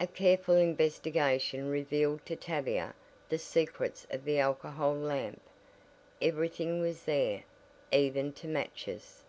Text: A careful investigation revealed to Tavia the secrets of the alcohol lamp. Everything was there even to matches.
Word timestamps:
A 0.00 0.08
careful 0.08 0.56
investigation 0.56 1.68
revealed 1.70 2.26
to 2.26 2.34
Tavia 2.34 2.94
the 3.28 3.38
secrets 3.38 4.08
of 4.10 4.24
the 4.24 4.40
alcohol 4.40 4.92
lamp. 4.92 5.40
Everything 6.20 6.80
was 6.80 7.04
there 7.04 7.44
even 7.92 8.32
to 8.32 8.48
matches. 8.48 9.22